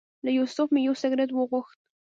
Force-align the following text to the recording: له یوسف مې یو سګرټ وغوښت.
له 0.25 0.31
یوسف 0.37 0.67
مې 0.73 0.81
یو 0.87 0.93
سګرټ 1.01 1.29
وغوښت. 1.33 1.77